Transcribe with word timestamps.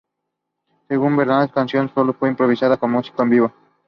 Según 0.87 1.15
Vedder, 1.15 1.27
la 1.27 1.47
canción 1.49 1.87
fue 1.87 2.01
sólo 2.01 2.15
una 2.19 2.31
improvisación 2.31 2.89
musical 2.91 3.23
en 3.25 3.29
vivo. 3.29 3.53